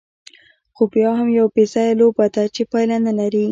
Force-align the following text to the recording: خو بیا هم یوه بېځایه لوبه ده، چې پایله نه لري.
خو 0.75 0.83
بیا 0.93 1.09
هم 1.19 1.27
یوه 1.37 1.51
بېځایه 1.55 1.93
لوبه 1.99 2.25
ده، 2.35 2.43
چې 2.55 2.61
پایله 2.71 2.97
نه 3.07 3.13
لري. 3.19 3.45